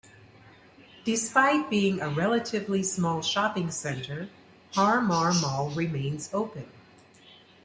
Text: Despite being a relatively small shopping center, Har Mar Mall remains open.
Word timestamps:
Despite 1.05 1.69
being 1.69 2.01
a 2.01 2.09
relatively 2.09 2.81
small 2.81 3.21
shopping 3.21 3.69
center, 3.69 4.29
Har 4.73 4.99
Mar 4.99 5.31
Mall 5.31 5.69
remains 5.75 6.27
open. 6.33 6.65